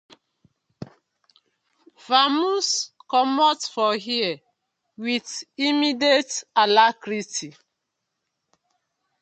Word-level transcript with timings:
Vamoose 2.07 2.89
comot 3.07 3.61
for 3.61 3.95
here 3.97 4.41
with 4.97 5.43
immediate 5.55 6.43
alarcrity. 6.55 7.55